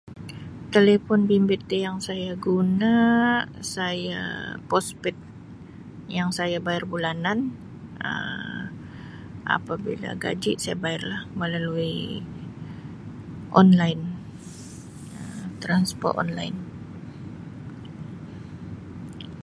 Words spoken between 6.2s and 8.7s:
saya bayar bulanan Um